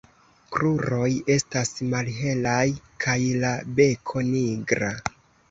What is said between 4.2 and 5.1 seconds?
nigra.